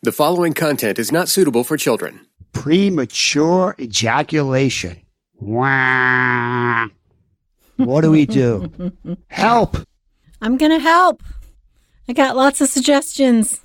[0.00, 2.24] The following content is not suitable for children.
[2.52, 5.02] Premature ejaculation.
[5.40, 6.86] Wow.
[7.78, 8.92] What do we do?
[9.26, 9.76] Help!
[10.40, 11.24] I'm going to help.
[12.08, 13.60] I got lots of suggestions.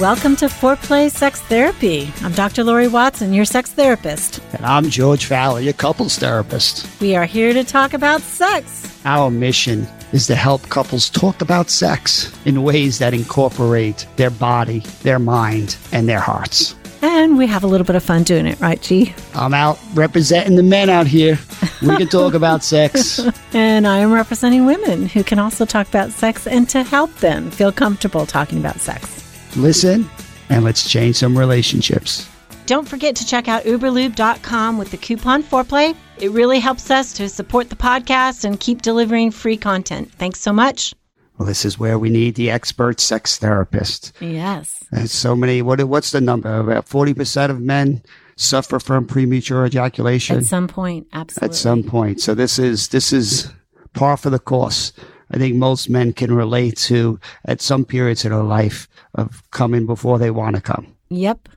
[0.00, 2.10] Welcome to Foreplay Sex Therapy.
[2.22, 2.64] I'm Dr.
[2.64, 4.40] Laurie Watson, your sex therapist.
[4.54, 6.88] And I'm George Faller, your couples therapist.
[6.98, 8.95] We are here to talk about sex.
[9.06, 14.80] Our mission is to help couples talk about sex in ways that incorporate their body,
[15.04, 16.74] their mind, and their hearts.
[17.02, 19.14] And we have a little bit of fun doing it, right, G?
[19.32, 21.38] I'm out representing the men out here.
[21.82, 23.20] We can talk about sex.
[23.52, 27.50] And I am representing women who can also talk about sex and to help them
[27.50, 29.56] feel comfortable talking about sex.
[29.56, 30.10] Listen,
[30.50, 32.28] and let's change some relationships.
[32.66, 35.96] Don't forget to check out uberlube.com with the coupon foreplay.
[36.18, 40.10] It really helps us to support the podcast and keep delivering free content.
[40.12, 40.94] Thanks so much.
[41.36, 44.12] Well, this is where we need the expert sex therapist.
[44.20, 44.82] Yes.
[44.90, 46.58] And so many, what, what's the number?
[46.58, 48.02] About 40% of men
[48.36, 50.38] suffer from premature ejaculation.
[50.38, 51.48] At some point, absolutely.
[51.48, 52.20] At some point.
[52.20, 53.52] So this is, this is
[53.92, 54.94] par for the course.
[55.30, 59.84] I think most men can relate to at some periods in their life of coming
[59.84, 60.96] before they want to come.
[61.10, 61.50] Yep.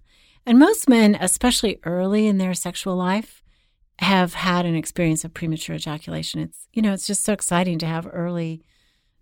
[0.45, 3.43] And most men, especially early in their sexual life,
[3.99, 6.41] have had an experience of premature ejaculation.
[6.41, 8.61] It's, you know, it's just so exciting to have early,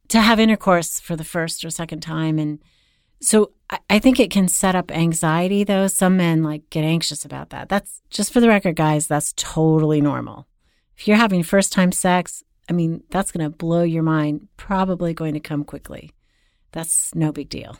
[0.10, 2.38] to have intercourse for the first or second time.
[2.38, 2.60] And
[3.20, 5.88] so I, I think it can set up anxiety, though.
[5.88, 7.70] Some men like get anxious about that.
[7.70, 10.48] That's just for the record, guys, that's totally normal.
[10.96, 15.14] If you're having first time sex, I mean, that's going to blow your mind, probably
[15.14, 16.12] going to come quickly.
[16.72, 17.78] That's no big deal.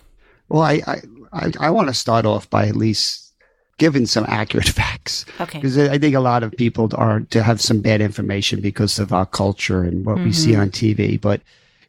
[0.50, 1.02] Well, I, I,
[1.34, 3.27] I, I want to start off by at least
[3.78, 5.26] giving some accurate facts.
[5.40, 5.60] Okay.
[5.60, 9.14] Because I think a lot of people are to have some bad information because of
[9.14, 10.62] our culture and what we see mm-hmm.
[10.62, 11.20] on TV.
[11.20, 11.42] But,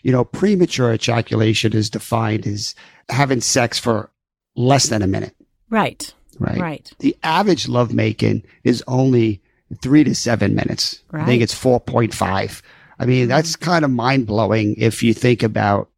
[0.03, 2.75] you know, premature ejaculation is defined as
[3.09, 4.11] having sex for
[4.55, 5.35] less than a minute,
[5.71, 6.13] Right.
[6.39, 6.59] right?
[6.59, 6.93] Right.
[6.99, 9.41] The average lovemaking is only
[9.83, 11.03] three to seven minutes.
[11.13, 12.63] I think it's 4.5.
[12.99, 13.29] I mean, mm-hmm.
[13.29, 15.89] that's kind of mind blowing if you think about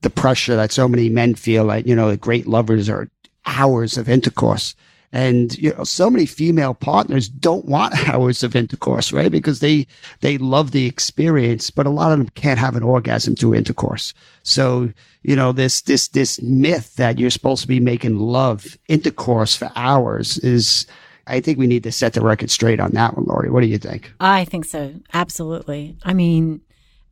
[0.00, 3.08] the pressure that so many men feel like, you know, great lovers are
[3.46, 4.74] hours of intercourse.
[5.12, 9.30] And, you know, so many female partners don't want hours of intercourse, right?
[9.30, 9.86] Because they,
[10.20, 14.14] they love the experience, but a lot of them can't have an orgasm through intercourse.
[14.42, 14.90] So,
[15.22, 19.70] you know, this, this, this myth that you're supposed to be making love intercourse for
[19.76, 20.86] hours is,
[21.26, 23.50] I think we need to set the record straight on that one, Laurie.
[23.50, 24.12] What do you think?
[24.18, 24.94] I think so.
[25.12, 25.96] Absolutely.
[26.04, 26.62] I mean,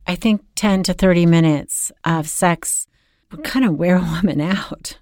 [0.07, 2.87] I think 10 to 30 minutes of sex
[3.31, 4.97] would kind of wear a woman out.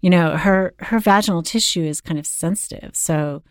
[0.00, 2.94] You know, her her vaginal tissue is kind of sensitive.
[2.94, 3.42] So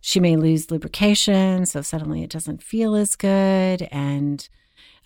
[0.00, 4.48] she may lose lubrication, so suddenly it doesn't feel as good and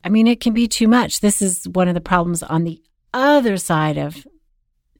[0.02, 1.20] I mean, it can be too much.
[1.20, 2.80] This is one of the problems on the
[3.12, 4.26] other side of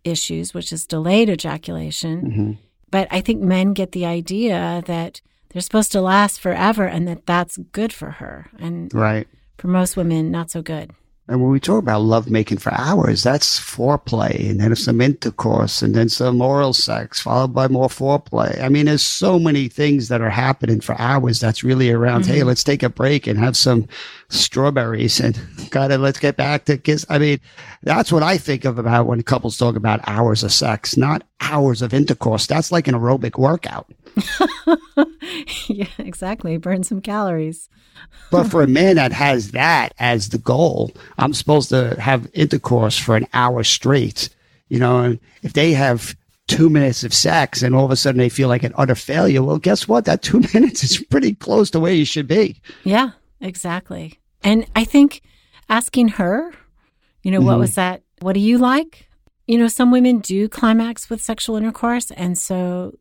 [0.04, 2.22] issues, which is delayed ejaculation.
[2.22, 2.52] Mm-hmm.
[2.90, 7.26] But I think men get the idea that they're supposed to last forever and that
[7.26, 8.50] that's good for her.
[8.58, 9.26] And Right.
[9.58, 10.90] for most women, not so good.
[11.30, 15.80] And when we talk about love making for hours, that's foreplay and then some intercourse
[15.80, 18.60] and then some oral sex followed by more foreplay.
[18.60, 22.38] I mean, there's so many things that are happening for hours that's really around, hey,
[22.38, 22.48] mm-hmm.
[22.48, 23.86] let's take a break and have some
[24.30, 25.36] strawberries and
[25.74, 27.04] of let's get back to kiss.
[27.08, 27.40] I mean,
[27.82, 31.82] that's what I think of about when couples talk about hours of sex, not hours
[31.82, 32.46] of intercourse.
[32.46, 33.92] That's like an aerobic workout.
[35.66, 36.56] yeah, exactly.
[36.56, 37.68] Burn some calories.
[38.30, 42.96] But for a man that has that as the goal, I'm supposed to have intercourse
[42.96, 44.30] for an hour straight.
[44.68, 46.16] You know, and if they have
[46.46, 49.42] two minutes of sex and all of a sudden they feel like an utter failure,
[49.42, 50.04] well, guess what?
[50.04, 52.60] That two minutes is pretty close to where you should be.
[52.84, 53.10] Yeah,
[53.40, 54.19] exactly.
[54.42, 55.22] And I think
[55.68, 56.52] asking her,
[57.22, 57.60] you know, what mm-hmm.
[57.60, 58.02] was that?
[58.20, 59.08] What do you like?
[59.46, 62.10] You know, some women do climax with sexual intercourse.
[62.12, 62.94] And so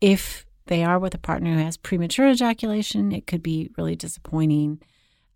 [0.00, 4.80] if they are with a partner who has premature ejaculation, it could be really disappointing.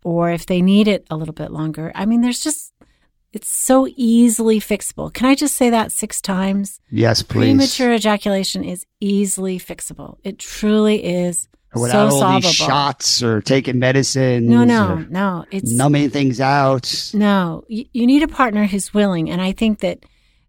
[0.03, 1.91] Or if they need it a little bit longer.
[1.95, 2.73] I mean, there's just,
[3.33, 5.13] it's so easily fixable.
[5.13, 6.79] Can I just say that six times?
[6.89, 7.49] Yes, please.
[7.49, 10.17] Premature ejaculation is easily fixable.
[10.23, 12.41] It truly is Without so all solvable.
[12.41, 14.47] these shots or taking medicine.
[14.47, 15.45] no, no, no.
[15.51, 17.11] It's numbing things out.
[17.13, 19.29] No, you, you need a partner who's willing.
[19.29, 20.05] And I think that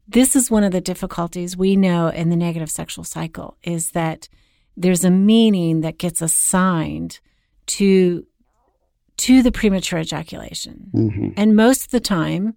[0.08, 4.28] this is one of the difficulties we know in the negative sexual cycle is that
[4.76, 7.20] there's a meaning that gets assigned
[7.67, 8.26] to
[9.19, 10.88] to the premature ejaculation.
[10.93, 12.55] hmm And most of the time,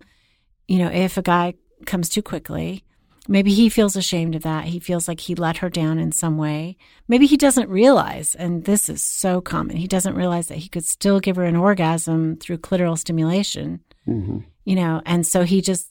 [0.69, 1.56] you know, if a guy
[1.86, 2.86] comes too quickly,
[3.28, 4.66] maybe he feels ashamed of that.
[4.66, 6.78] He feels like he let her down in some way.
[7.08, 10.86] Maybe he doesn't realize, and this is so common, he doesn't realize that he could
[10.86, 15.90] still give her an orgasm through clitoral stimulation, hmm you know, and so he just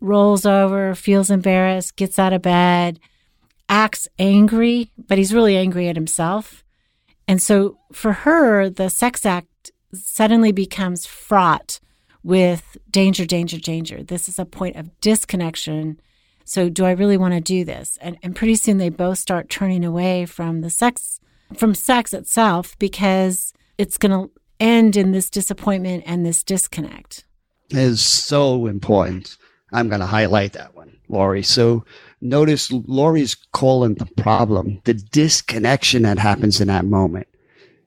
[0.00, 2.98] rolls over, feels embarrassed, gets out of bed,
[3.68, 6.64] acts angry, but he's really angry at himself.
[7.26, 11.80] And so for her, the sex act suddenly becomes fraught
[12.22, 14.02] with danger, danger, danger.
[14.02, 16.00] This is a point of disconnection.
[16.48, 17.98] So do I really want to do this?
[18.00, 21.20] And and pretty soon they both start turning away from the sex
[21.54, 24.30] from sex itself because it's going to
[24.60, 27.24] end in this disappointment and this disconnect.
[27.70, 29.36] is so important.
[29.72, 31.42] I'm going to highlight that one, Laurie.
[31.42, 31.84] So
[32.20, 37.28] notice Laurie's calling the problem the disconnection that happens in that moment.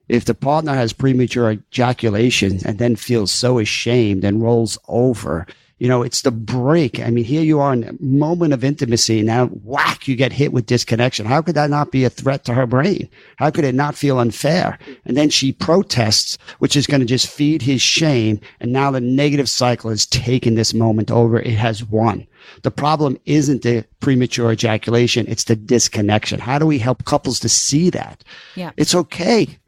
[0.08, 5.46] If the partner has premature ejaculation and then feels so ashamed and rolls over,
[5.82, 7.00] you know, it's the break.
[7.00, 9.20] I mean, here you are in a moment of intimacy.
[9.20, 11.26] Now, whack, you get hit with disconnection.
[11.26, 13.08] How could that not be a threat to her brain?
[13.34, 14.78] How could it not feel unfair?
[15.04, 18.38] And then she protests, which is going to just feed his shame.
[18.60, 21.40] And now the negative cycle has taken this moment over.
[21.40, 22.28] It has won.
[22.62, 25.26] The problem isn't the premature ejaculation.
[25.26, 26.38] It's the disconnection.
[26.38, 28.22] How do we help couples to see that?
[28.54, 28.70] Yeah.
[28.76, 29.58] It's okay.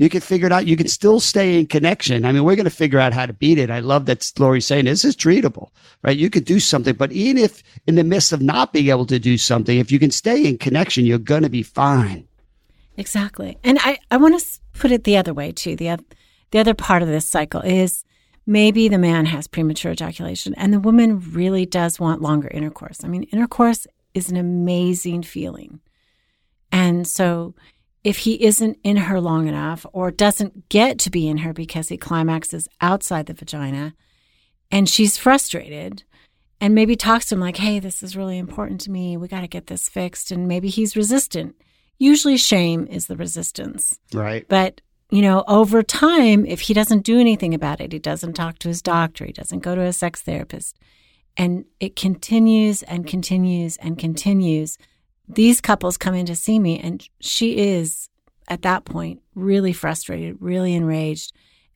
[0.00, 0.66] You can figure it out.
[0.66, 2.24] You can still stay in connection.
[2.24, 3.70] I mean, we're going to figure out how to beat it.
[3.70, 5.68] I love that Laurie's saying this is treatable,
[6.02, 6.16] right?
[6.16, 9.18] You could do something, but even if in the midst of not being able to
[9.18, 12.26] do something, if you can stay in connection, you're going to be fine.
[12.96, 13.58] Exactly.
[13.62, 15.76] And I, I want to put it the other way too.
[15.76, 16.02] The,
[16.50, 18.02] the other part of this cycle is
[18.46, 23.04] maybe the man has premature ejaculation and the woman really does want longer intercourse.
[23.04, 25.80] I mean, intercourse is an amazing feeling.
[26.72, 27.54] And so
[28.02, 31.88] if he isn't in her long enough or doesn't get to be in her because
[31.88, 33.94] he climaxes outside the vagina
[34.70, 36.04] and she's frustrated
[36.60, 39.16] and maybe talks to him like, hey, this is really important to me.
[39.16, 40.30] We got to get this fixed.
[40.30, 41.56] And maybe he's resistant.
[41.98, 43.98] Usually shame is the resistance.
[44.12, 44.46] Right.
[44.48, 44.80] But,
[45.10, 48.68] you know, over time, if he doesn't do anything about it, he doesn't talk to
[48.68, 50.78] his doctor, he doesn't go to a sex therapist,
[51.36, 54.78] and it continues and continues and continues.
[55.34, 58.08] These couples come in to see me, and she is
[58.48, 61.32] at that point really frustrated, really enraged.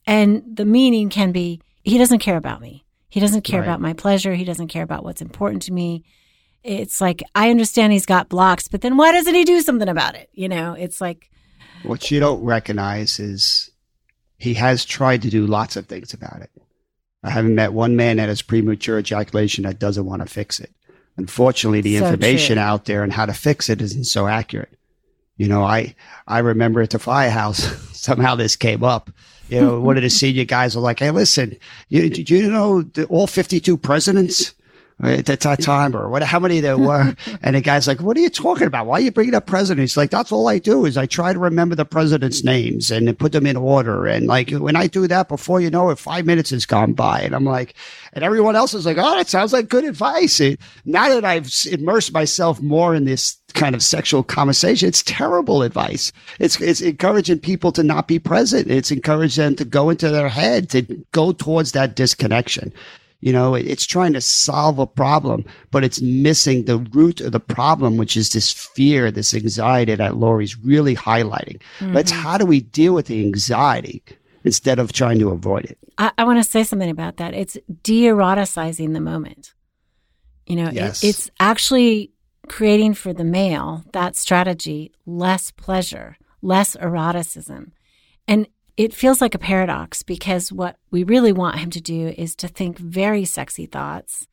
[0.07, 2.85] And the meaning can be he doesn't care about me.
[3.09, 3.67] He doesn't care Right.
[3.69, 4.35] about my pleasure.
[4.35, 6.03] He doesn't care about what's important to me.
[6.65, 10.15] It's like, I understand he's got blocks, but then why doesn't he do something about
[10.15, 10.31] it?
[10.33, 11.31] You know, it's like,
[11.83, 13.71] What you don't recognize is
[14.39, 16.51] he has tried to do lots of things about it.
[17.23, 20.73] I haven't met one man that has premature ejaculation that doesn't want to fix it.
[21.17, 22.63] Unfortunately, the So information true.
[22.65, 24.77] out there and how to fix it isn't so accurate.
[25.37, 25.95] You know, I
[26.27, 27.59] I remember at the firehouse
[27.93, 29.11] somehow this came up.
[29.49, 31.57] You know, one of the senior guys were like, "Hey, listen,
[31.91, 34.54] you, did you know the, all fifty-two presidents
[35.03, 36.23] at that time, or what?
[36.23, 38.87] How many there were?" and the guy's like, "What are you talking about?
[38.87, 41.33] Why are you bringing up presidents?" He's like, "That's all I do is I try
[41.33, 44.07] to remember the presidents' names and put them in order.
[44.07, 47.21] And like when I do that, before you know it, five minutes has gone by,
[47.21, 47.75] and I'm like,
[48.13, 51.51] and everyone else is like, "Oh, that sounds like good advice." And now that I've
[51.71, 56.13] immersed myself more in this kind of sexual conversation, it's terrible advice.
[56.39, 58.71] It's it's encouraging people to not be present.
[58.71, 60.83] It's encouraging them to go into their head to
[61.13, 62.73] go towards that disconnection.
[63.25, 67.41] You know, it's trying to solve a problem, but it's missing the root of the
[67.41, 71.59] problem, which is this fear, this anxiety that Laurie's really highlighting.
[71.81, 72.21] But it's mm-hmm.
[72.21, 74.03] how do we deal with the anxiety
[74.45, 75.79] instead of trying to avoid it?
[75.97, 77.33] I, I want to say something about that.
[77.33, 79.55] It's de eroticizing the moment.
[80.47, 82.13] You know, it- it's actually
[82.49, 87.73] creating for the male that strategy less pleasure, less eroticism.
[88.29, 92.35] And it feels like a paradox because what we really want him to do is
[92.37, 94.27] to think very sexy thoughts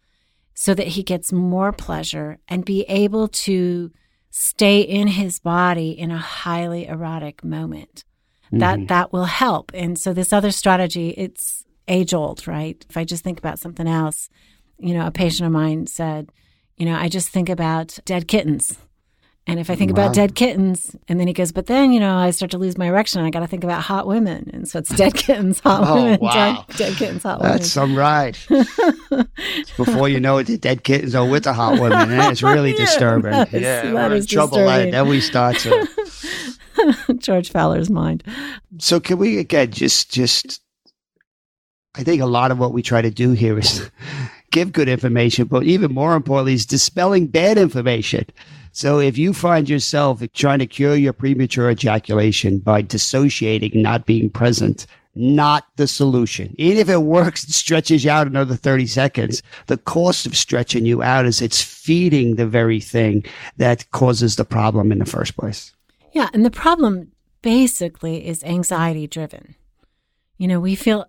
[0.54, 3.92] so that he gets more pleasure and be able to
[4.30, 8.04] stay in his body in a highly erotic moment.
[8.52, 8.88] That mm-hmm.
[8.88, 9.72] that will help.
[9.74, 12.86] And so this other strategy it's age old right?
[12.90, 14.30] If i just think about something else
[14.82, 16.32] you know a patient of mine said
[16.76, 18.78] you know i just think about dead kittens
[19.52, 20.06] And if I think wow.
[20.06, 22.78] about dead kittens, and then he goes, but then, you know, I start to lose
[22.78, 23.22] my erection.
[23.22, 24.50] I got to think about hot women.
[24.54, 25.92] And so it's dead kittens, hot women.
[25.92, 26.66] oh, women, wow.
[26.70, 27.98] dead, dead, kittens, hot That's women.
[27.98, 29.28] That's some ride.
[29.76, 32.12] Before you know it, the dead kittens are with the hot women.
[32.12, 33.32] And it's really yeah, disturbing.
[33.32, 34.58] That is, yeah, that we're in trouble.
[34.58, 34.92] Disturbing.
[34.92, 35.88] Then we start to.
[37.18, 38.24] George Faller's mind.
[38.80, 40.62] So can we, again, just, just,
[41.96, 43.92] I think a lot of what we try to do here is
[44.52, 48.26] give good information, but even more importantly is dispelling bad information.
[48.72, 54.30] So if you find yourself trying to cure your premature ejaculation by dissociating, not being
[54.30, 56.56] present, not the solution.
[56.58, 59.44] Even if it works, it stretches out another 30 seconds.
[59.68, 63.26] The cost of stretching you out is it's feeding the very thing
[63.58, 65.74] that causes the problem in the first place.
[66.14, 66.30] Yeah.
[66.34, 67.12] And the problem
[67.42, 69.56] basically is anxiety driven.
[70.38, 71.06] You know, we feel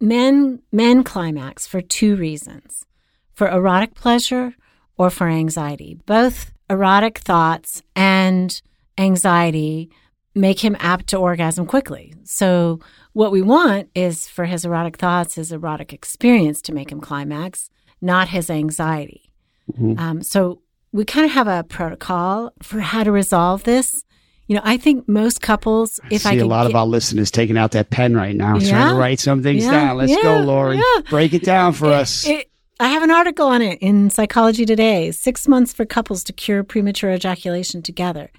[0.00, 2.84] men, men climax for two reasons
[3.32, 4.54] for erotic pleasure
[4.96, 5.98] or for anxiety.
[6.06, 8.60] Both erotic thoughts and
[8.96, 9.90] anxiety
[10.34, 12.14] make him apt to orgasm quickly.
[12.24, 12.80] So,
[13.12, 17.70] what we want is for his erotic thoughts, his erotic experience to make him climax,
[18.00, 19.32] not his anxiety.
[19.72, 19.98] Mm-hmm.
[19.98, 24.04] Um, so, we kind of have a protocol for how to resolve this.
[24.46, 27.30] You know, I think most couples, if I see a lot get, of our listeners
[27.30, 29.98] taking out that pen right now, yeah, trying to write some things yeah, down.
[29.98, 30.80] Let's yeah, go, Laurie.
[31.10, 32.26] Break it down for it, us.
[32.26, 36.32] It, I have an article on it in Psychology Today Six months for couples to
[36.32, 38.30] cure premature ejaculation together.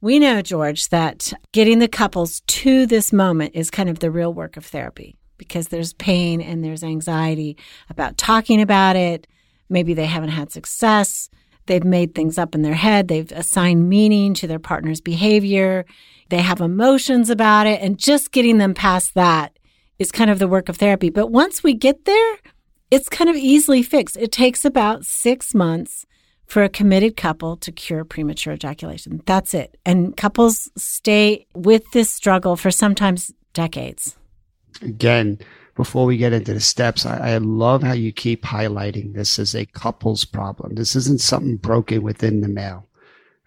[0.00, 4.32] We know, George, that getting the couples to this moment is kind of the real
[4.32, 7.58] work of therapy because there's pain and there's anxiety
[7.90, 9.26] about talking about it.
[9.68, 11.28] Maybe they haven't had success.
[11.66, 13.08] They've made things up in their head.
[13.08, 15.84] They've assigned meaning to their partner's behavior.
[16.30, 17.82] They have emotions about it.
[17.82, 19.58] And just getting them past that
[19.98, 21.10] is kind of the work of therapy.
[21.10, 22.36] But once we get there,
[22.92, 24.18] it's kind of easily fixed.
[24.18, 26.04] It takes about six months
[26.44, 29.22] for a committed couple to cure premature ejaculation.
[29.24, 29.78] That's it.
[29.86, 34.18] And couples stay with this struggle for sometimes decades.
[34.82, 35.38] Again,
[35.74, 39.54] before we get into the steps, I, I, love how you keep highlighting this as
[39.54, 40.74] a couple's problem.
[40.74, 42.86] This isn't something broken within the male,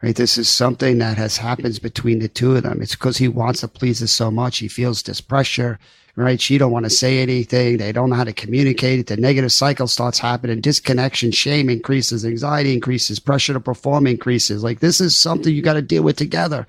[0.01, 0.15] right?
[0.15, 2.81] This is something that has happens between the two of them.
[2.81, 4.57] It's because he wants to please us so much.
[4.57, 5.77] He feels this pressure
[6.15, 6.39] right?
[6.39, 7.77] She don't want to say anything.
[7.77, 9.07] They don't know how to communicate.
[9.07, 10.61] The negative cycle starts happening.
[10.61, 14.63] Disconnection, shame increases, anxiety increases, pressure to perform increases.
[14.63, 16.67] Like this is something you got to deal with together.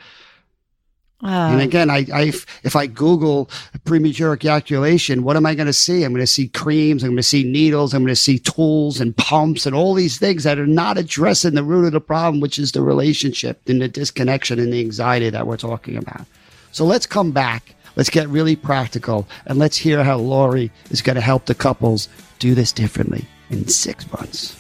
[1.23, 3.49] Uh, and again, I, I, if I Google
[3.87, 6.03] premature ejaculation, what am I going to see?
[6.03, 7.03] I'm going to see creams.
[7.03, 7.95] I'm going to see needles.
[7.95, 11.55] I'm going to see tools and pumps and all these things that are not addressing
[11.55, 15.31] the root of the problem, which is the relationship and the disconnection and the anxiety
[15.31, 16.27] that we're talking about.
[16.71, 21.17] So let's come back Let's get really practical and let's hear how Laurie is going
[21.17, 24.55] to help the couples do this differently in six months.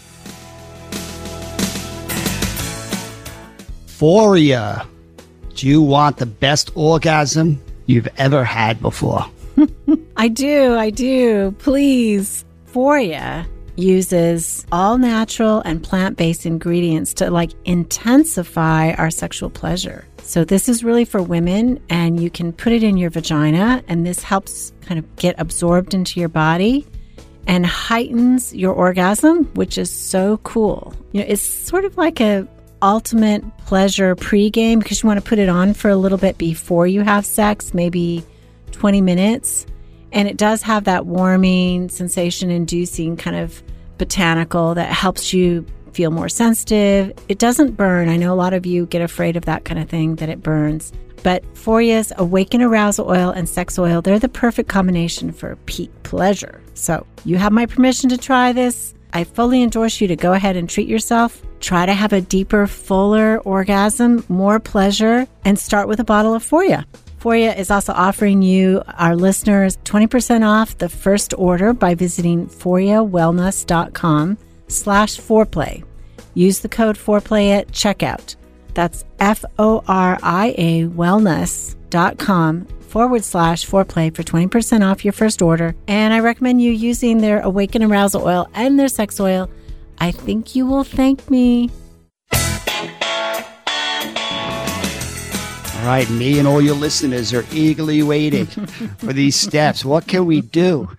[3.86, 4.86] Foria.
[5.54, 9.24] Do you want the best orgasm you've ever had before?
[10.16, 10.74] I do.
[10.76, 11.54] I do.
[11.58, 12.44] Please.
[12.72, 20.04] Foria uses all natural and plant based ingredients to like intensify our sexual pleasure.
[20.26, 24.04] So, this is really for women, and you can put it in your vagina, and
[24.04, 26.84] this helps kind of get absorbed into your body
[27.46, 30.92] and heightens your orgasm, which is so cool.
[31.12, 32.46] You know, it's sort of like a
[32.82, 36.88] ultimate pleasure pregame because you want to put it on for a little bit before
[36.88, 38.24] you have sex, maybe
[38.72, 39.64] 20 minutes.
[40.10, 43.62] And it does have that warming, sensation inducing kind of
[43.96, 45.64] botanical that helps you
[45.96, 47.12] feel more sensitive.
[47.28, 48.10] It doesn't burn.
[48.10, 50.42] I know a lot of you get afraid of that kind of thing, that it
[50.42, 50.92] burns.
[51.22, 56.60] But Foria's Awaken Arousal Oil and Sex Oil, they're the perfect combination for peak pleasure.
[56.74, 58.94] So you have my permission to try this.
[59.14, 61.42] I fully endorse you to go ahead and treat yourself.
[61.60, 66.44] Try to have a deeper, fuller orgasm, more pleasure, and start with a bottle of
[66.44, 66.84] Foria.
[67.18, 74.36] Foria is also offering you, our listeners, 20% off the first order by visiting foriawellness.com
[74.68, 75.84] slash foreplay.
[76.34, 78.36] Use the code foreplay at checkout.
[78.74, 85.42] That's F O R I A wellness.com forward slash foreplay for 20% off your first
[85.42, 85.74] order.
[85.88, 89.50] And I recommend you using their Awaken Arousal Oil and their sex oil.
[89.98, 91.70] I think you will thank me.
[95.86, 99.84] Right, me and all your listeners are eagerly waiting for these steps.
[99.84, 100.90] What can we do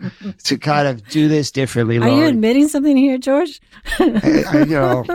[0.46, 1.98] to kind of do this differently?
[1.98, 3.60] Are you admitting something here, George?
[4.00, 5.06] I, I, you know,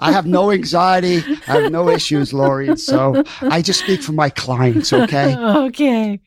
[0.00, 1.18] I have no anxiety.
[1.46, 2.76] I have no issues, Laurie.
[2.76, 4.92] So I just speak for my clients.
[4.92, 5.36] Okay.
[5.38, 6.20] okay.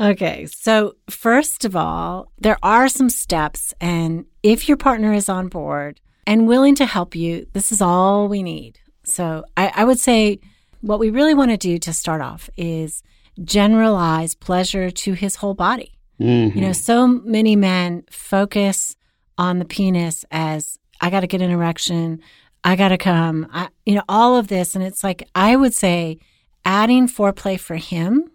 [0.00, 0.46] Okay.
[0.46, 6.00] So first of all, there are some steps, and if your partner is on board
[6.26, 8.78] and willing to help you, this is all we need.
[9.04, 10.40] So I, I would say
[10.80, 13.02] what we really want to do to start off is
[13.42, 15.92] generalize pleasure to his whole body.
[16.20, 16.58] Mm-hmm.
[16.58, 18.96] You know, so many men focus
[19.38, 22.20] on the penis as I got to get an erection,
[22.62, 24.74] I got to come, I, you know, all of this.
[24.74, 26.18] And it's like, I would say
[26.64, 28.30] adding foreplay for him,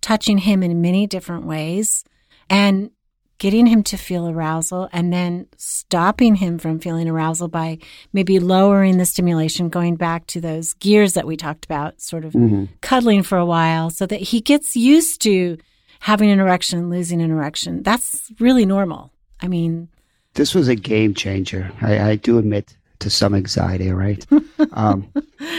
[0.00, 2.04] touching him in many different ways,
[2.48, 2.90] and
[3.40, 7.78] getting him to feel arousal and then stopping him from feeling arousal by
[8.12, 12.32] maybe lowering the stimulation, going back to those gears that we talked about, sort of
[12.34, 12.66] Mm-hmm.
[12.82, 15.56] cuddling for a while so that he gets used to
[16.00, 17.82] having an erection, losing an erection.
[17.82, 19.10] That's really normal.
[19.40, 19.88] I mean,
[20.34, 21.72] this was a game changer.
[21.80, 24.24] I, I do admit to some anxiety, right?
[24.72, 25.10] um,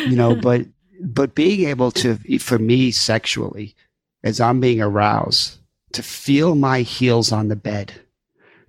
[0.07, 0.65] you know, but
[1.01, 3.75] but being able to, for me, sexually,
[4.23, 5.57] as I'm being aroused,
[5.93, 7.93] to feel my heels on the bed,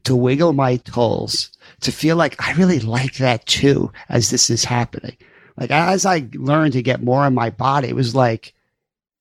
[0.04, 1.50] to wiggle my toes,
[1.80, 5.16] to feel like I really like that too, as this is happening.
[5.56, 8.54] Like as I learned to get more in my body, it was like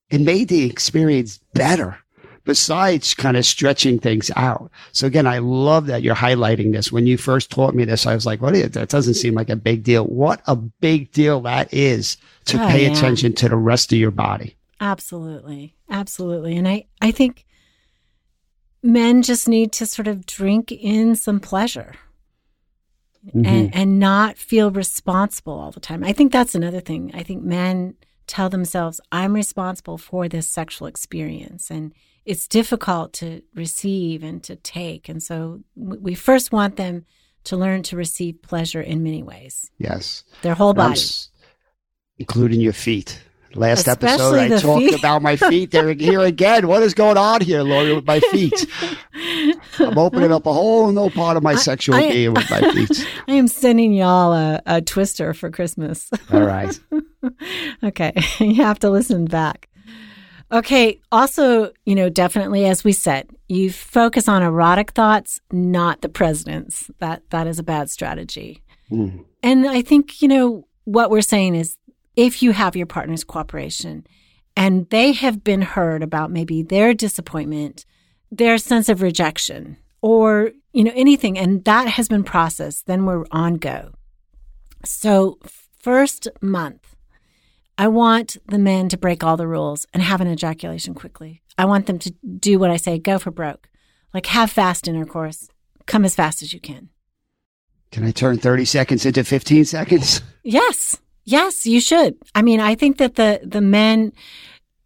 [0.10, 1.98] it made the experience better
[2.44, 4.72] besides kind of stretching things out.
[4.94, 6.92] So again, I love that you're highlighting this.
[6.92, 9.50] When you first taught me this, I was like, what is that doesn't seem like
[9.50, 10.06] a big deal.
[10.06, 12.92] What a big deal that is to Oh, pay yeah.
[12.92, 14.56] attention to the rest of your body.
[14.80, 15.76] Absolutely.
[15.90, 16.58] Absolutely.
[16.58, 17.46] And I, I think
[18.84, 21.96] men just need to sort of drink in some pleasure
[23.34, 23.70] and, mm-hmm.
[23.80, 26.04] and not feel responsible all the time.
[26.04, 27.12] I think that's another thing.
[27.14, 27.96] I think men
[28.28, 31.70] tell themselves, I'm responsible for this sexual experience.
[31.70, 31.94] And
[32.26, 35.10] it's difficult to receive and to take.
[35.10, 37.06] And so we first want them
[37.46, 40.24] to learn to receive pleasure in many ways, Yes.
[40.44, 41.02] their whole body.
[42.18, 43.20] including your feet.
[43.56, 45.00] Last episode, I talked feet.
[45.00, 45.72] about my feet.
[45.72, 46.68] They're here again.
[46.68, 48.66] What is going on here, Laurie, with my feet?
[49.80, 53.08] I'm opening up a whole new part of my sexual I- being with my feet.
[53.28, 56.10] I am sending y'all a, a twister for Christmas.
[56.32, 56.80] All right.
[57.84, 58.14] okay.
[58.40, 59.68] you have to listen back.
[60.52, 61.00] Okay.
[61.12, 66.90] Also, you know, definitely, as we said, you focus on erotic thoughts, not the president's.
[67.00, 68.62] That that is a bad strategy.
[68.92, 69.26] Mm.
[69.44, 71.78] And I think, you know, what we're saying is
[72.16, 74.06] if you have your partner's cooperation
[74.56, 77.86] and they have been heard about maybe their disappointment,
[78.32, 83.26] their sense of rejection, or, you know, anything, and that has been processed, then we're
[83.32, 83.92] on go.
[84.84, 85.38] So,
[85.78, 86.96] first month,
[87.78, 91.42] I want the men to break all the rules and have an ejaculation quickly.
[91.58, 93.70] I want them to do what I say go for broke,
[94.14, 95.50] like have fast intercourse,
[95.86, 96.90] come as fast as you can.
[97.92, 100.22] Can I turn 30 seconds into 15 seconds?
[100.44, 101.00] Yes.
[101.24, 102.16] Yes, you should.
[102.34, 104.14] I mean, I think that the the men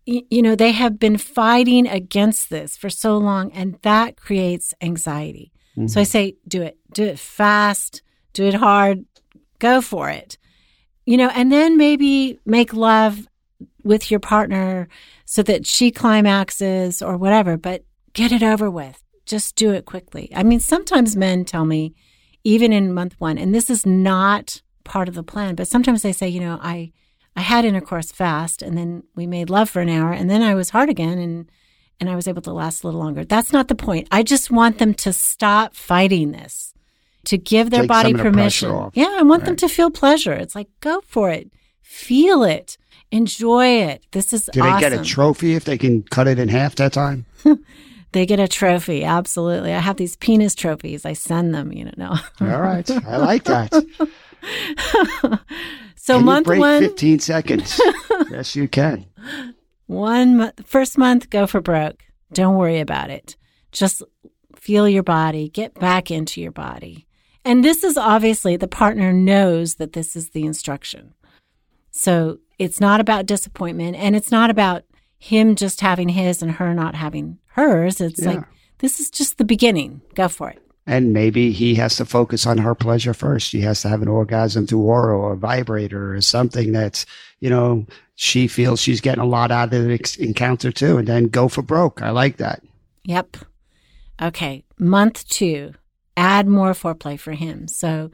[0.06, 5.52] you know, they have been fighting against this for so long and that creates anxiety.
[5.76, 6.04] So I mm-hmm.
[6.04, 6.78] say do it.
[6.94, 9.04] Do it fast, do it hard,
[9.60, 10.38] go for it.
[11.06, 13.28] You know, and then maybe make love
[13.84, 14.88] with your partner
[15.26, 19.04] so that she climaxes or whatever, but get it over with.
[19.26, 20.32] Just do it quickly.
[20.34, 21.94] I mean, sometimes men tell me
[22.46, 26.14] even in month 1 and this is not part of the plan, but sometimes they
[26.14, 26.94] say, you know, I
[27.36, 30.56] I had intercourse fast and then we made love for an hour and then I
[30.56, 31.52] was hard again and
[32.00, 33.24] and I was able to last a little longer.
[33.26, 34.08] That's not the point.
[34.12, 36.74] I just want them to stop fighting this.
[37.26, 38.92] To give their Take body some of the permission.
[38.94, 40.34] Yeah, I want them to feel pleasure.
[40.34, 41.52] It's like go for it.
[41.82, 42.78] Feel it.
[43.12, 44.06] Enjoy it.
[44.12, 46.94] This is Do they get a trophy if they can cut it in half that
[46.94, 47.26] time?
[48.12, 49.04] they get a trophy.
[49.04, 49.74] Absolutely.
[49.74, 51.04] I have these penis trophies.
[51.06, 52.16] I send them, you know.
[52.42, 52.90] All right.
[52.92, 53.74] I like that.
[55.96, 57.80] so Can month break one 15 seconds.
[58.32, 59.06] yes, you can.
[59.88, 62.04] One mo- first month, go for broke.
[62.34, 63.36] Don't worry about it.
[63.72, 64.02] Just
[64.56, 67.08] feel your body, get back into your body.
[67.44, 71.14] And this is obviously the partner knows that this is the instruction.
[71.92, 74.84] So it's not about disappointment and it's not about
[75.20, 78.02] him just having his and her not having hers.
[78.02, 78.30] It's Yeah.
[78.32, 78.44] like,
[78.80, 80.02] this is just the beginning.
[80.16, 80.62] Go for it.
[80.88, 83.50] And maybe he has to focus on her pleasure first.
[83.50, 87.08] She has to have an orgasm through oral or vibrator or something that's,
[87.40, 90.98] you know, she feels she's getting a lot out of the encounter too.
[90.98, 92.02] And then go for broke.
[92.04, 92.62] I like that.
[93.04, 93.38] Yep.
[94.22, 94.64] Okay.
[94.78, 95.74] Month two,
[96.16, 97.68] add more foreplay for him.
[97.68, 98.12] So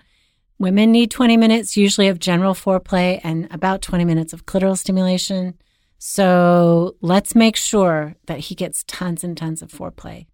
[0.57, 5.55] women need 20 minutes usually of general foreplay and about 20 minutes of clitoral stimulation.
[5.97, 10.25] So let's make sure that he gets tons and tons of foreplay.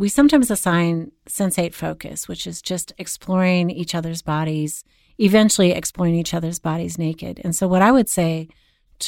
[0.00, 4.82] We sometimes assign sensate focus, which is just exploring each other's bodies,
[5.18, 7.38] eventually exploring each other's bodies naked.
[7.44, 8.48] And so what I would say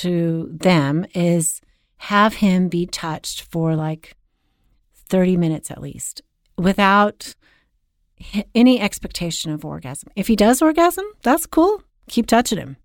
[0.03, 1.63] to them is
[1.97, 4.19] have him be touched for like
[5.09, 6.21] 30 minutes at least
[6.59, 7.37] without
[8.55, 10.11] any expectation of orgasm.
[10.15, 11.83] If he does orgasm, that's cool.
[12.11, 12.77] Keep touching him.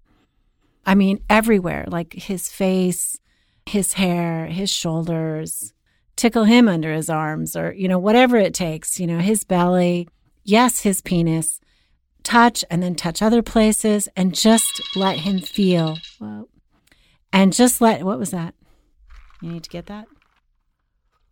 [0.86, 3.20] I mean, everywhere, like his face,
[3.66, 5.74] his hair, his shoulders,
[6.18, 10.10] tickle him under his arms or, you know, whatever it takes, you know, his belly,
[10.44, 11.62] yes, his penis,
[12.24, 15.98] touch and then touch other places and just let him feel.
[16.20, 16.50] Whoa.
[17.32, 18.54] And just let, what was that?
[19.42, 20.08] You need to get that?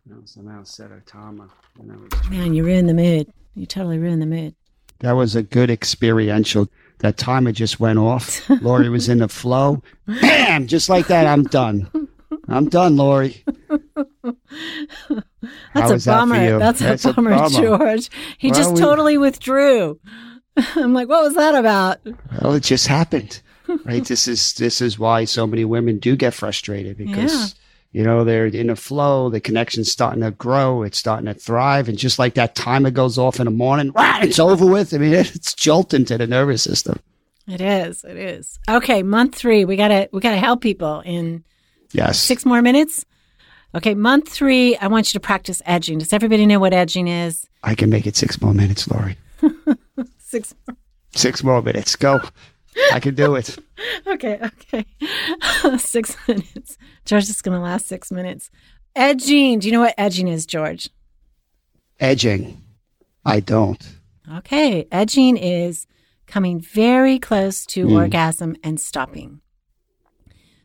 [0.06, 1.50] No, somehow set a timer.
[2.30, 3.30] Man, you ruined the mood.
[3.54, 4.54] You totally ruined the mood.
[5.00, 6.68] That was a good experiential.
[7.00, 8.48] That timer just went off.
[8.62, 9.82] Laurie was in the flow.
[10.06, 10.66] Bam!
[10.66, 12.08] Just like that, I'm done.
[12.48, 13.44] I'm done, Laurie.
[15.74, 16.44] That's a that bummer.
[16.44, 16.58] you?
[16.58, 17.48] That's, That's a a bummer, bummer.
[17.50, 18.10] George.
[18.38, 19.98] He Well, just we- totally withdrew.
[20.76, 21.98] I'm like, what was that about?
[22.40, 23.42] Well, it just happened,
[23.84, 24.04] right?
[24.04, 27.54] this is this is why so many women do get frustrated because
[27.92, 28.00] Yeah.
[28.00, 31.88] you know they're in a flow, the connection's starting to grow, it's starting to thrive,
[31.90, 34.94] and just like that timer goes off in the morning, rah, it's over with.
[34.94, 36.98] I mean, it's jolting to the nervous system.
[37.46, 38.02] It is.
[38.02, 38.58] It is.
[38.68, 39.66] Okay, month three.
[39.66, 41.44] We gotta we gotta help people in
[41.92, 43.04] Yes, six more minutes.
[43.76, 44.74] Okay, month three.
[44.78, 45.98] I want you to practice edging.
[45.98, 47.46] Does everybody know what edging is?
[47.62, 49.18] I can make it six more minutes, Laurie.
[50.18, 50.54] Six.
[51.14, 51.94] Six more minutes.
[51.94, 52.20] Go.
[52.92, 53.56] I can do it.
[54.06, 54.40] Okay.
[54.42, 54.86] Okay.
[55.78, 56.78] six minutes.
[57.04, 58.50] George is gonna last six minutes.
[58.94, 59.58] Edging.
[59.58, 60.88] Do you know what edging is, George?
[62.00, 62.62] Edging.
[63.24, 63.86] I don't.
[64.32, 65.86] Okay, edging is
[66.26, 67.92] coming very close to mm.
[67.92, 69.40] orgasm and stopping.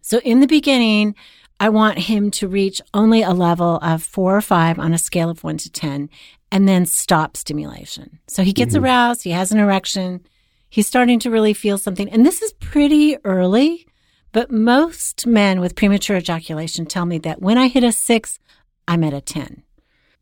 [0.02, 1.16] So in the beginning,
[1.62, 5.30] I want him to reach only a level of four or five on a scale
[5.30, 6.10] of one to 10
[6.52, 8.18] and then stop stimulation.
[8.28, 8.84] So he gets mm-hmm.
[8.84, 10.26] aroused, he has an erection,
[10.72, 12.10] he's starting to really feel something.
[12.10, 13.86] And this is pretty early,
[14.32, 18.40] but most men with premature ejaculation tell me that when I hit a six,
[18.88, 19.62] I'm at a 10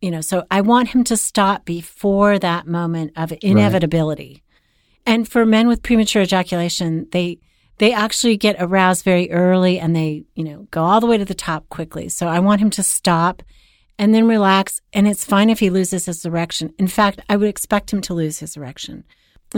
[0.02, 4.43] you know so i want him to stop before that moment of inevitability
[5.06, 7.38] and for men with premature ejaculation they
[7.80, 11.26] they actually get aroused very early and they you know go all the way to
[11.26, 12.10] the top quickly.
[12.10, 13.42] So i want him to stop
[13.98, 14.80] and then relax.
[14.94, 16.74] And it's fine if he loses his erection.
[16.78, 19.04] In fact i would expect him to lose his erection.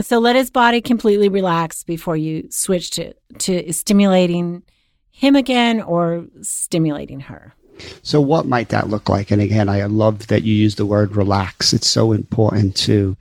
[0.00, 4.62] So let his body completely relax before you switch to to stimulating
[5.10, 7.54] him again or stimulating her.
[8.02, 9.30] So, what might that look like?
[9.30, 11.72] And again, I love that you use the word relax.
[11.72, 13.16] It's so important to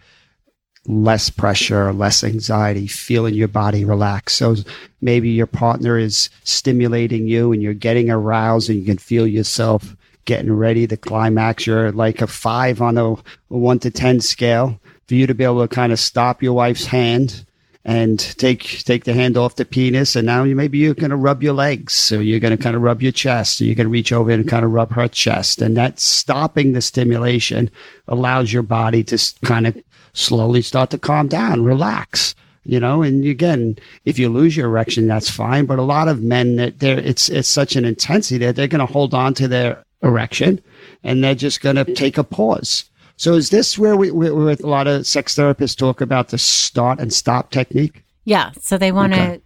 [0.87, 4.33] less pressure, less anxiety, feeling your body relax.
[4.33, 4.55] So,
[5.01, 9.95] maybe your partner is stimulating you and you're getting aroused and you can feel yourself
[10.25, 11.65] getting ready to climax.
[11.67, 13.15] You're like a five on a,
[13.47, 16.85] one to 10 scale for you to be able to kind of stop your wife's
[16.85, 17.45] hand
[17.83, 21.15] and take take the hand off the penis and now you maybe you're going to
[21.15, 23.87] rub your legs so you're going to kind of rub your chest so you're going
[23.87, 27.71] to reach over and kind of rub her chest and that stopping the stimulation
[28.07, 29.75] allows your body to kind of
[30.13, 35.07] slowly start to calm down relax you know and again if you lose your erection
[35.07, 38.55] that's fine but a lot of men that they're it's it's such an intensity that
[38.55, 40.61] they're going to hold on to their erection
[41.03, 42.89] and they're just going to take a pause
[43.21, 46.99] so is this where we, where a lot of sex therapists talk about the start
[46.99, 48.03] and stop technique?
[48.23, 48.49] Yeah.
[48.59, 49.41] So they want to Okay.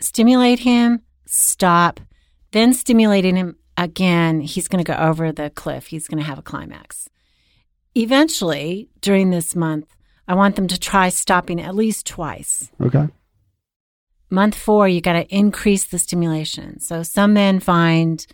[0.00, 2.00] stimulate him, stop,
[2.52, 4.40] then stimulating him again.
[4.40, 5.88] He's going to go over the cliff.
[5.88, 7.10] He's going to have a climax.
[7.94, 9.94] Eventually, during this month,
[10.28, 12.70] I want them to try stopping at least twice.
[12.80, 13.08] Okay.
[14.30, 16.80] Month four, you got to increase the stimulation.
[16.80, 18.24] So some men find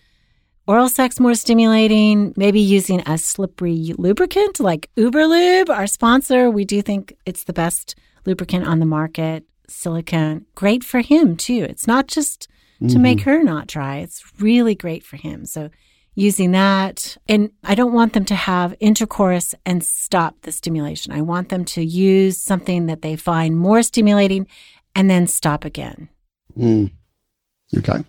[0.66, 6.50] oral sex more stimulating, maybe using a slippery lubricant like Uberlube, our sponsor.
[6.50, 7.94] We do think it's the best
[8.26, 9.44] lubricant on the market.
[9.68, 11.64] Silicone, great for him too.
[11.68, 12.48] It's not just
[12.80, 13.02] to mm-hmm.
[13.02, 15.46] make her not dry, it's really great for him.
[15.46, 15.70] So
[16.14, 17.16] using that.
[17.28, 21.12] And I don't want them to have intercourse and stop the stimulation.
[21.12, 24.46] I want them to use something that they find more stimulating
[24.94, 26.08] and then stop again.
[26.56, 26.92] Mm.
[27.76, 28.04] Okay.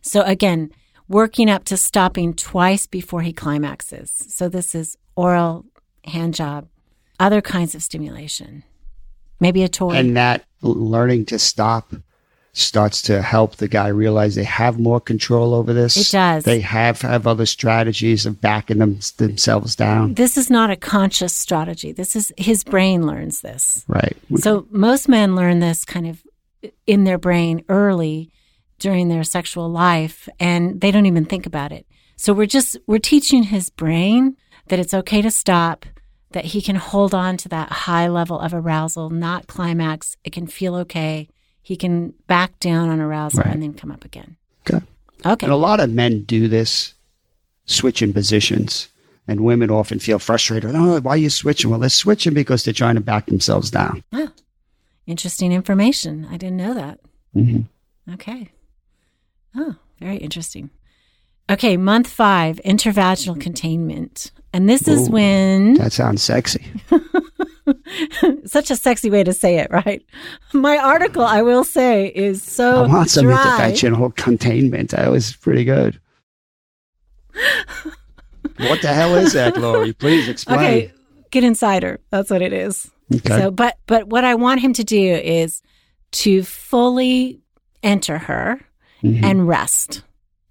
[0.00, 0.70] So again,
[1.08, 4.10] working up to stopping twice before he climaxes.
[4.28, 5.66] So this is oral,
[6.04, 6.68] hand job,
[7.18, 8.64] other kinds of stimulation.
[9.38, 9.92] Maybe a toy.
[9.92, 11.92] And that learning to stop
[12.52, 15.96] starts to help the guy realize they have more control over this.
[15.96, 16.44] It does.
[16.44, 20.14] They have have other strategies of backing them themselves down.
[20.14, 21.92] this is not a conscious strategy.
[21.92, 23.84] This is his brain learns this.
[23.86, 24.16] Right.
[24.36, 26.22] So most men learn this kind of
[26.86, 28.30] in their brain early
[28.78, 31.86] during their sexual life and they don't even think about it.
[32.16, 34.36] So we're just we're teaching his brain
[34.68, 35.86] that it's okay to stop,
[36.32, 40.16] that he can hold on to that high level of arousal, not climax.
[40.24, 41.28] It can feel okay.
[41.62, 43.52] He can back down on arousal Right.
[43.52, 44.36] and then come up again.
[44.68, 44.84] Okay.
[45.24, 45.46] Okay.
[45.46, 46.94] And a lot of men do this,
[47.66, 48.88] switching positions.
[49.28, 50.72] And women often feel frustrated.
[50.74, 51.70] Oh, why are you switching?
[51.70, 54.02] Well, they're switching because they're trying to back themselves down.
[54.12, 54.32] Ah,
[55.06, 56.26] interesting information.
[56.28, 56.98] I didn't know that.
[57.36, 57.66] Mhm.
[58.14, 58.48] Okay.
[59.54, 60.70] Oh, very interesting.
[61.48, 64.32] Okay, month five, intervaginal containment.
[64.52, 66.64] And this is when That sounds sexy.
[68.44, 70.04] such a sexy way to say it, right?
[70.52, 73.36] My article, I will say, is so I want some dry.
[73.36, 74.90] interventional containment.
[74.90, 76.00] That was pretty good.
[78.58, 79.92] what the hell is that, Laurie?
[79.92, 80.58] Please explain.
[80.58, 80.92] Okay,
[81.30, 82.00] get inside her.
[82.10, 82.90] That's what it is.
[83.14, 83.28] Okay.
[83.38, 85.62] So, but but what I want him to do is
[86.12, 87.40] to fully
[87.82, 88.60] enter her
[89.02, 89.24] Mhm.
[89.24, 90.02] and rest.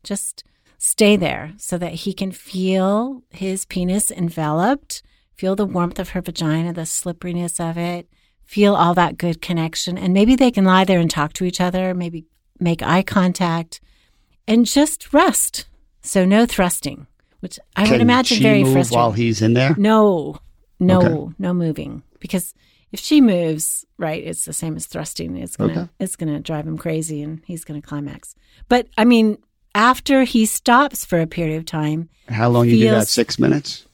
[0.04, 0.44] Just
[0.78, 5.04] stay there so that he can feel his penis enveloped,
[5.40, 8.10] feel the warmth of her vagina, the slipperiness of it,
[8.44, 9.98] feel all that good connection.
[9.98, 12.26] And maybe they can lie there and talk to each other, maybe
[12.60, 13.80] make eye contact
[14.46, 15.66] and just rest.
[16.02, 17.08] So no thrusting,
[17.40, 19.00] which I would imagine she very move frustrating.
[19.00, 19.76] while he's in there?
[19.78, 20.40] No,
[20.78, 21.36] no, Okay.
[21.40, 22.04] no moving.
[22.20, 22.54] Because
[22.92, 25.38] if she moves, right, it's the same as thrusting.
[25.38, 25.90] It's gonna Okay.
[26.00, 28.36] it's gonna drive him crazy and he's gonna climax.
[28.68, 29.38] But I mean,
[29.74, 33.08] after he stops for a period of time, How long you do that?
[33.08, 33.86] Six minutes?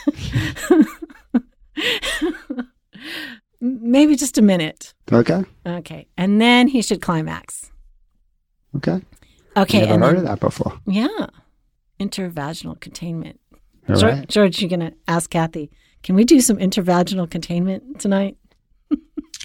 [3.60, 4.94] maybe just a minute.
[5.10, 5.44] Okay.
[5.66, 6.06] Okay.
[6.16, 7.70] And then he should climax.
[8.76, 9.00] Okay.
[9.56, 9.80] Okay.
[9.80, 10.78] Never and heard then- of that before.
[10.86, 11.26] Yeah.
[12.00, 13.38] Intervaginal containment.
[13.88, 14.28] All Geor- right.
[14.28, 15.70] George, you're gonna ask Kathy,
[16.02, 18.36] can we do some intervaginal containment tonight?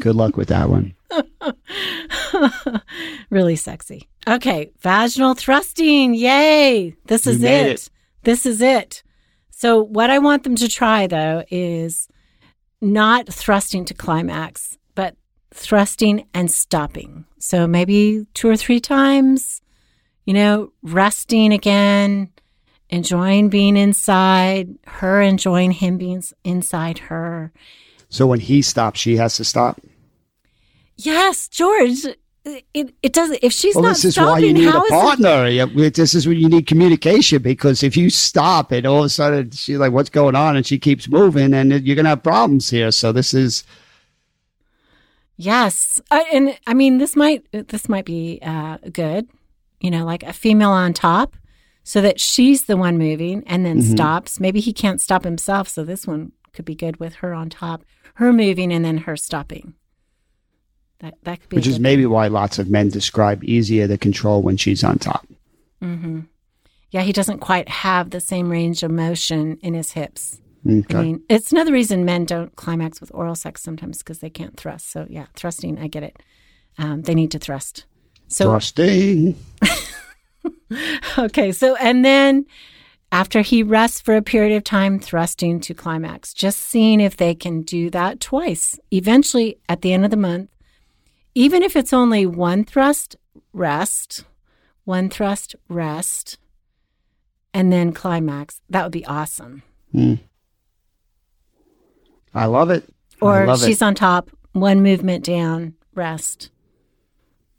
[0.01, 0.93] Good luck with that one.
[3.29, 4.07] really sexy.
[4.27, 6.13] Okay, vaginal thrusting.
[6.13, 6.95] Yay.
[7.05, 7.67] This You is it.
[7.67, 7.89] it.
[8.23, 9.03] This is it.
[9.59, 12.07] So, what I want them to try though is
[12.79, 15.15] not thrusting to climax, but
[15.51, 17.25] thrusting and stopping.
[17.39, 19.63] So, maybe two or three times,
[20.25, 22.29] you know, resting again,
[22.91, 27.51] enjoying being inside, her enjoying him being inside her.
[28.09, 29.81] So when he stops, she has to stop.
[30.97, 32.05] Yes, George.
[32.73, 33.39] It, it doesn't.
[33.41, 35.89] If she's Well, not this is stopping, why you need a is it- partner.
[35.91, 39.51] This is when you need communication because if you stop and all of a sudden
[39.51, 42.91] she's like, "What's going on?" and she keeps moving, and you're gonna have problems here.
[42.91, 43.63] So this is
[45.35, 49.27] Yes, I, and I mean this might this might be uh, good.
[49.79, 51.35] You know, like a female on top,
[51.83, 53.91] so that she's the one moving and then Mm-hmm.
[53.91, 54.39] stops.
[54.39, 57.83] Maybe he can't stop himself, so this one could be good with her on top,
[58.15, 59.75] her moving and then her stopping.
[60.99, 61.55] That that could be.
[61.57, 65.27] which is maybe why lots of men describe easier to control when she's on top.
[65.81, 66.21] hmm
[66.91, 70.41] Yeah, he doesn't quite have the same range of motion in his hips.
[70.67, 70.97] Okay.
[70.97, 74.57] I mean, it's another reason men don't climax with oral sex sometimes because they can't
[74.57, 74.91] thrust.
[74.91, 76.21] So yeah, thrusting, I get it.
[76.77, 77.85] Um, they need to thrust.
[78.27, 79.35] So Thrusting.
[81.17, 82.45] okay, so and then
[83.11, 87.33] after he rests for a period of time, thrusting to climax, just seeing if they
[87.33, 88.77] can do that twice.
[88.91, 90.49] Eventually, at the end of the month,
[91.37, 93.15] even if it's only one thrust,
[93.53, 94.25] rest,
[94.85, 96.39] one thrust, rest,
[97.53, 99.61] and then climax, that would be awesome.
[99.91, 100.15] Hmm.
[102.33, 102.91] I love it.
[103.21, 103.85] Or love she's it.
[103.85, 106.49] on top, one movement down, rest.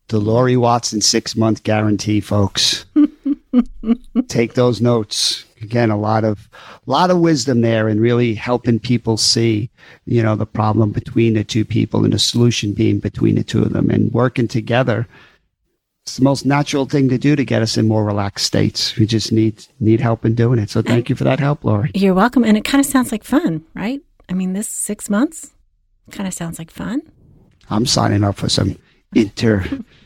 [0.09, 2.85] The Laurie Watson six month guarantee, folks.
[4.29, 5.45] Take those notes.
[5.61, 6.49] Again, a lot of
[6.87, 9.71] a lot of wisdom there and really helping people see,
[10.05, 13.63] you know, the problem between the two people and the solution being between the two
[13.63, 15.07] of them and working together.
[16.07, 18.97] It's the most natural thing to do to get us in more relaxed states.
[18.97, 20.71] We just need need help in doing it.
[20.71, 21.91] So thank you for that help, Laurie.
[21.95, 22.45] You're welcome.
[22.45, 24.01] And it kind of sounds like fun, right?
[24.29, 25.53] I mean, this six months
[26.11, 27.03] kind of sounds like fun.
[27.69, 28.79] I'm signing up for some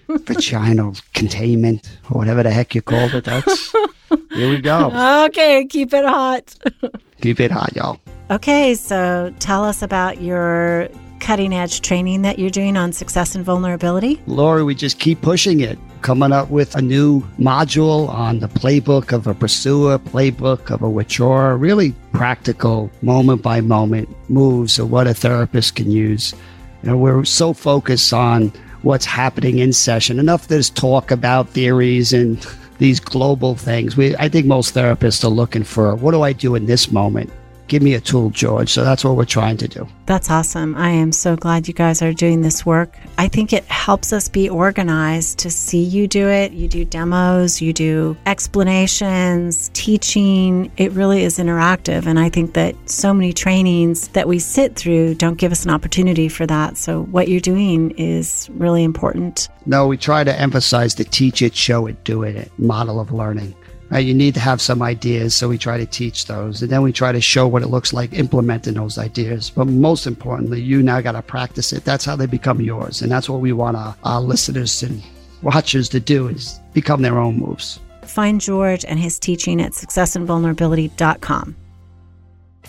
[0.08, 3.24] intervaginal containment or whatever the heck you called it.
[3.24, 3.72] That's
[4.32, 4.90] here we go.
[5.26, 6.54] Okay, keep it hot.
[7.20, 8.00] Keep it hot, y'all.
[8.32, 10.88] Okay, so tell us about your
[11.20, 14.20] cutting edge training that you're doing on success in vulnerability.
[14.26, 15.78] Laurie, we just keep pushing it.
[16.02, 20.90] Coming up with a new module on the playbook of a pursuer, playbook of a
[20.90, 26.34] withdrawer, really practical moment by moment moves of what a therapist can use.
[26.82, 30.18] You know, we're so focused on what's happening in session.
[30.18, 32.44] Enough there's talk about theories and
[32.78, 33.96] these global things.
[33.96, 37.30] We I think most therapists are looking for what do I do in this moment?
[37.68, 38.70] Give me a tool, George.
[38.70, 39.88] So that's what we're trying to do.
[40.06, 40.74] That's awesome.
[40.76, 42.98] I am so glad you guys are doing this work.
[43.18, 46.52] I think it helps us be organized to see you do it.
[46.52, 50.70] You do demos, you do explanations, teaching.
[50.76, 52.06] It really is interactive.
[52.06, 55.70] And I think that so many trainings that we sit through don't give us an
[55.70, 56.76] opportunity for that.
[56.76, 59.48] So what you're doing is really important.
[59.64, 63.54] No, we try to emphasize the teach it, show it, do it model of learning.
[63.92, 64.06] Right?
[64.06, 66.92] You need to have some ideas, so we try to teach those, and then we
[66.92, 69.50] try to show what it looks like implementing those ideas.
[69.50, 71.84] But most importantly, you now got to practice it.
[71.84, 75.02] That's how they become yours, and that's what we want our, our listeners and
[75.42, 77.80] watchers to do is become their own moves.
[78.00, 81.56] Find George and his teaching at successinvulnerability.com.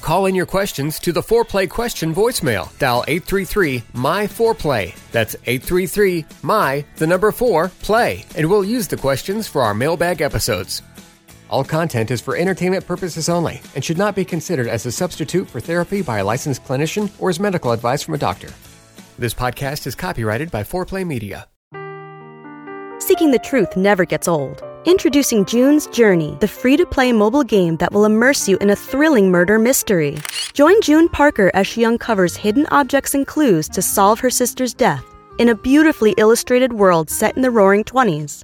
[0.01, 2.77] Call in your questions to the Foreplay question voicemail.
[2.79, 4.93] Dial 833 My Foreplay.
[5.13, 8.25] That's 833 My, the number 4, play.
[8.35, 10.81] And we'll use the questions for our mailbag episodes.
[11.53, 15.47] All content is for entertainment purposes only and should not be considered as a substitute
[15.47, 18.49] for therapy by a licensed clinician or as medical advice from a doctor.
[19.19, 21.47] This podcast is copyrighted by Foreplay Media.
[22.97, 24.63] Seeking the truth never gets old.
[24.85, 28.75] Introducing June's Journey, the free to play mobile game that will immerse you in a
[28.75, 30.17] thrilling murder mystery.
[30.53, 35.05] Join June Parker as she uncovers hidden objects and clues to solve her sister's death
[35.37, 38.43] in a beautifully illustrated world set in the roaring 20s.